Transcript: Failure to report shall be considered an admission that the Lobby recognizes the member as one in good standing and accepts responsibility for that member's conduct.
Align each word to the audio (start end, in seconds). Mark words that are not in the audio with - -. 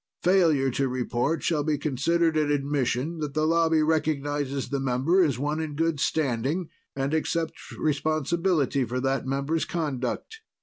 Failure 0.23 0.71
to 0.71 0.87
report 0.87 1.43
shall 1.43 1.63
be 1.63 1.77
considered 1.77 2.35
an 2.35 2.51
admission 2.51 3.19
that 3.19 3.35
the 3.35 3.45
Lobby 3.45 3.83
recognizes 3.83 4.69
the 4.69 4.79
member 4.79 5.21
as 5.23 5.37
one 5.37 5.59
in 5.61 5.75
good 5.75 5.99
standing 5.99 6.69
and 6.95 7.13
accepts 7.13 7.71
responsibility 7.77 8.83
for 8.83 8.99
that 8.99 9.27
member's 9.27 9.63
conduct. 9.65 10.41